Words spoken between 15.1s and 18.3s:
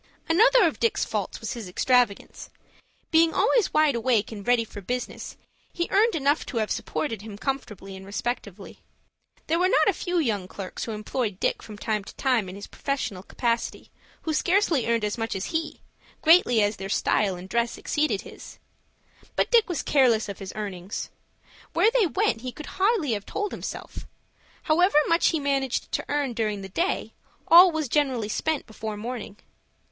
much as he, greatly as their style and dress exceeded